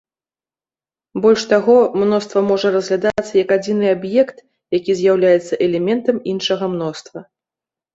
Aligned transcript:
Больш 1.25 1.43
таго, 1.51 1.75
мноства 2.05 2.39
можа 2.49 2.73
разглядацца 2.77 3.29
як 3.43 3.49
адзіны 3.59 3.85
аб'ект, 3.99 4.37
які 4.81 4.91
з'яўляецца 5.05 5.53
элементам 5.71 6.15
іншага 6.37 6.63
мноства. 6.79 7.19